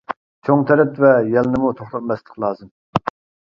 چوڭ 0.47 0.63
تەرەت 0.71 0.97
ۋە 1.03 1.11
يەلنىمۇ 1.35 1.71
توختاتماسلىق 1.83 2.43
لازىم. 2.49 2.77